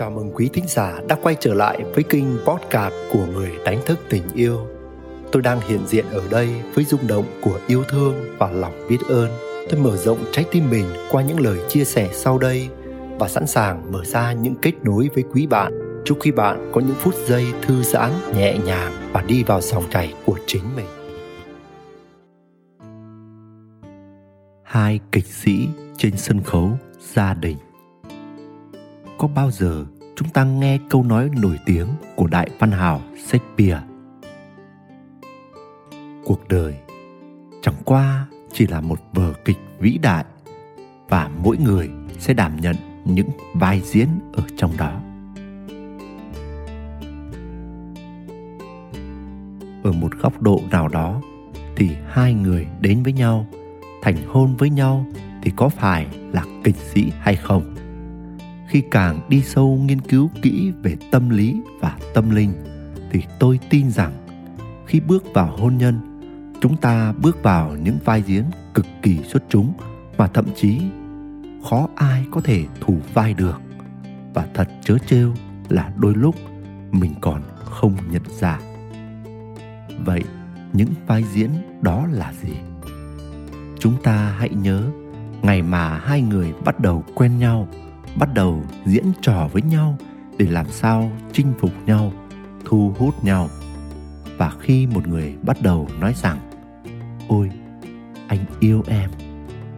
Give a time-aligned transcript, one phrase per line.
[0.00, 3.80] Chào mừng quý thính giả đã quay trở lại với kênh podcast của người đánh
[3.86, 4.66] thức tình yêu.
[5.32, 8.98] Tôi đang hiện diện ở đây với rung động của yêu thương và lòng biết
[9.08, 9.30] ơn.
[9.70, 12.68] Tôi mở rộng trái tim mình qua những lời chia sẻ sau đây
[13.18, 16.02] và sẵn sàng mở ra những kết nối với quý bạn.
[16.04, 19.84] Chúc quý bạn có những phút giây thư giãn, nhẹ nhàng và đi vào dòng
[19.90, 20.86] chảy của chính mình.
[24.62, 26.70] Hai kịch sĩ trên sân khấu
[27.14, 27.56] gia đình
[29.20, 29.84] có bao giờ
[30.16, 33.80] chúng ta nghe câu nói nổi tiếng của đại văn hào Shakespeare?
[36.24, 36.74] Cuộc đời
[37.62, 40.24] chẳng qua chỉ là một vở kịch vĩ đại
[41.08, 45.00] và mỗi người sẽ đảm nhận những vai diễn ở trong đó.
[49.82, 51.20] Ở một góc độ nào đó
[51.76, 53.46] thì hai người đến với nhau,
[54.02, 55.06] thành hôn với nhau
[55.42, 57.74] thì có phải là kịch sĩ hay không?
[58.70, 62.52] Khi càng đi sâu nghiên cứu kỹ về tâm lý và tâm linh,
[63.10, 64.12] thì tôi tin rằng
[64.86, 66.00] khi bước vào hôn nhân,
[66.60, 69.72] chúng ta bước vào những vai diễn cực kỳ xuất chúng
[70.16, 70.80] và thậm chí
[71.64, 73.60] khó ai có thể thủ vai được.
[74.34, 75.34] Và thật chớ trêu
[75.68, 76.34] là đôi lúc
[76.92, 78.58] mình còn không nhận ra.
[80.04, 80.22] Vậy
[80.72, 81.50] những vai diễn
[81.82, 82.54] đó là gì?
[83.78, 84.82] Chúng ta hãy nhớ
[85.42, 87.68] ngày mà hai người bắt đầu quen nhau
[88.18, 89.96] bắt đầu diễn trò với nhau
[90.38, 92.12] để làm sao chinh phục nhau,
[92.64, 93.48] thu hút nhau.
[94.36, 96.38] Và khi một người bắt đầu nói rằng,
[97.28, 97.50] ôi,
[98.28, 99.10] anh yêu em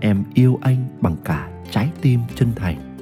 [0.00, 2.96] em yêu anh bằng cả trái tim chân thành,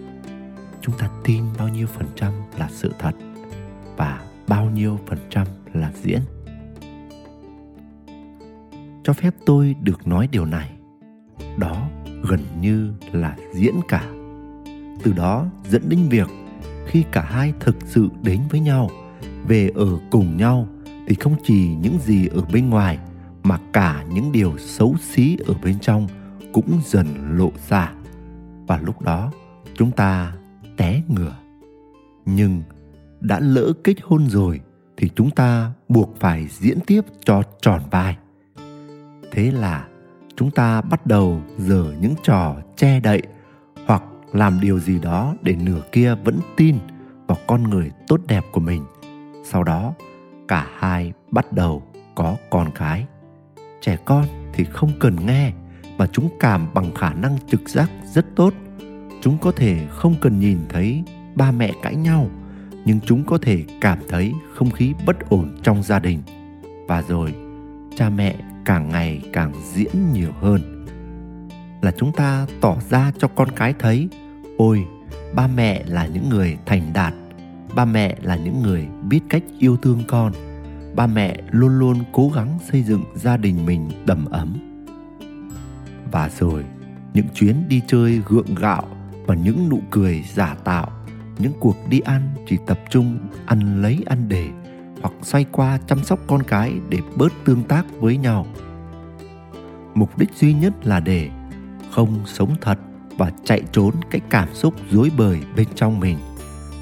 [0.80, 3.12] chúng ta tin bao nhiêu phần trăm là sự thật
[3.96, 6.20] và bao nhiêu phần trăm là diễn.
[9.04, 10.70] Cho phép tôi được nói điều này.
[11.56, 11.88] Đó
[12.22, 14.04] gần như là diễn cả
[15.02, 16.28] từ đó dẫn đến việc
[16.86, 18.90] khi cả hai thực sự đến với nhau,
[19.46, 20.68] về ở cùng nhau
[21.06, 22.98] thì không chỉ những gì ở bên ngoài
[23.42, 26.08] mà cả những điều xấu xí ở bên trong
[26.52, 27.92] cũng dần lộ ra.
[28.66, 29.32] Và lúc đó,
[29.74, 30.32] chúng ta
[30.76, 31.36] té ngửa.
[32.26, 32.62] Nhưng
[33.20, 34.60] đã lỡ kết hôn rồi
[34.96, 38.16] thì chúng ta buộc phải diễn tiếp cho tròn vai.
[39.32, 39.86] Thế là
[40.36, 43.22] chúng ta bắt đầu dở những trò che đậy
[44.32, 46.78] làm điều gì đó để nửa kia vẫn tin
[47.26, 48.84] vào con người tốt đẹp của mình.
[49.44, 49.94] Sau đó,
[50.48, 51.82] cả hai bắt đầu
[52.14, 53.06] có con cái
[53.80, 55.52] trẻ con thì không cần nghe,
[55.98, 58.54] mà chúng cảm bằng khả năng trực giác rất tốt.
[59.20, 61.02] Chúng có thể không cần nhìn thấy
[61.34, 62.30] ba mẹ cãi nhau,
[62.84, 66.22] nhưng chúng có thể cảm thấy không khí bất ổn trong gia đình.
[66.88, 67.34] Và rồi,
[67.96, 70.79] cha mẹ càng ngày càng diễn nhiều hơn
[71.82, 74.08] là chúng ta tỏ ra cho con cái thấy,
[74.56, 74.84] ôi,
[75.34, 77.14] ba mẹ là những người thành đạt,
[77.74, 80.32] ba mẹ là những người biết cách yêu thương con,
[80.94, 84.56] ba mẹ luôn luôn cố gắng xây dựng gia đình mình đầm ấm.
[86.12, 86.64] Và rồi,
[87.14, 88.84] những chuyến đi chơi gượng gạo
[89.26, 90.90] và những nụ cười giả tạo,
[91.38, 94.48] những cuộc đi ăn chỉ tập trung ăn lấy ăn để,
[95.02, 98.46] hoặc xoay qua chăm sóc con cái để bớt tương tác với nhau.
[99.94, 101.30] Mục đích duy nhất là để
[101.90, 102.78] không sống thật
[103.18, 106.18] và chạy trốn cái cảm xúc dối bời bên trong mình.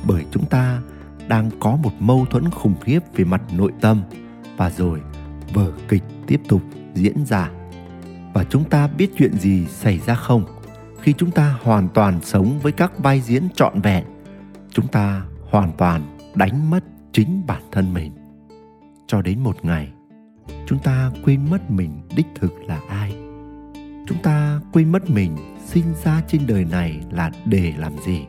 [0.06, 0.82] Bởi chúng ta
[1.28, 4.02] đang có một mâu thuẫn khủng khiếp về mặt nội tâm
[4.56, 5.00] và rồi
[5.54, 6.62] vở kịch tiếp tục
[6.94, 7.50] diễn ra.
[8.34, 10.44] Và chúng ta biết chuyện gì xảy ra không?
[11.00, 14.04] Khi chúng ta hoàn toàn sống với các vai diễn trọn vẹn,
[14.70, 18.12] chúng ta hoàn toàn đánh mất chính bản thân mình.
[19.06, 19.88] Cho đến một ngày,
[20.66, 23.07] chúng ta quên mất mình đích thực là ai
[24.72, 25.36] quên mất mình
[25.66, 28.26] sinh ra trên đời này là để làm gì.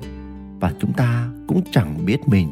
[0.59, 2.49] Và chúng ta cũng chẳng biết mình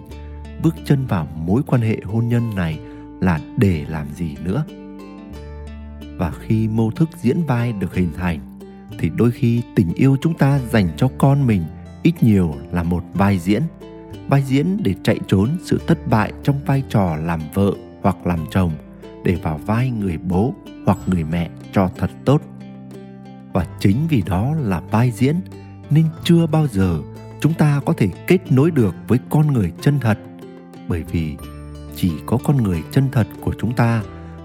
[0.63, 2.79] bước chân vào mối quan hệ hôn nhân này
[3.21, 4.63] là để làm gì nữa.
[6.17, 8.59] Và khi mô thức diễn vai được hình thành,
[8.99, 11.63] thì đôi khi tình yêu chúng ta dành cho con mình
[12.03, 13.61] ít nhiều là một vai diễn.
[14.27, 17.71] Vai diễn để chạy trốn sự thất bại trong vai trò làm vợ
[18.01, 18.71] hoặc làm chồng,
[19.23, 20.53] để vào vai người bố
[20.85, 22.41] hoặc người mẹ cho thật tốt
[23.57, 25.35] và chính vì đó là vai diễn,
[25.89, 26.99] nên chưa bao giờ
[27.39, 30.19] chúng ta có thể kết nối được với con người chân thật.
[30.87, 31.37] Bởi vì
[31.95, 34.03] chỉ có con người chân thật của chúng ta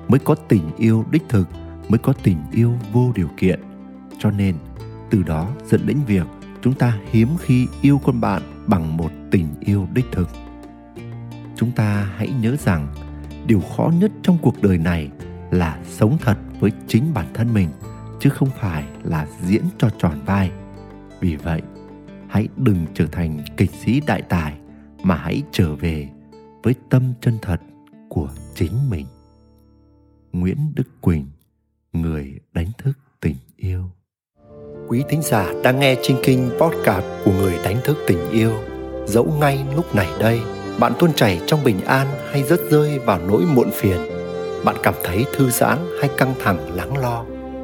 [0.09, 1.49] mới có tình yêu đích thực,
[1.88, 3.61] mới có tình yêu vô điều kiện.
[4.19, 4.56] Cho nên,
[5.11, 6.26] từ đó dẫn đến việc
[6.62, 10.29] chúng ta hiếm khi yêu con bạn bằng một tình yêu đích thực.
[11.56, 12.94] Chúng ta hãy nhớ rằng
[13.47, 15.08] điều khó nhất trong cuộc đời này
[15.50, 17.69] là sống thật với chính bản thân mình
[18.22, 20.50] chứ không phải là diễn cho tròn vai.
[21.20, 21.62] Vì vậy,
[22.28, 24.54] hãy đừng trở thành kịch sĩ đại tài,
[25.02, 26.08] mà hãy trở về
[26.62, 27.60] với tâm chân thật
[28.08, 29.06] của chính mình.
[30.32, 31.26] Nguyễn đức quỳnh,
[31.92, 33.84] người đánh thức tình yêu.
[34.88, 38.52] Quý thính giả đang nghe trên kinh podcast của người đánh thức tình yêu,
[39.06, 40.40] dẫu ngay lúc này đây,
[40.80, 44.00] bạn tuôn chảy trong bình an hay rớt rơi vào nỗi muộn phiền.
[44.64, 47.24] Bạn cảm thấy thư giãn hay căng thẳng lắng lo?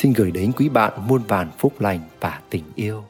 [0.00, 3.09] xin gửi đến quý bạn muôn vàn phúc lành và tình yêu.